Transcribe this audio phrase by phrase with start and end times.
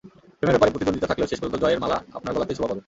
[0.39, 2.79] প্রেমের ব্যাপারে প্রতিদ্বন্দ্বিতা থাকলেও শেষ পর্যন্ত জয়ের মালা আপনার গলাতেই শোভা পাবে।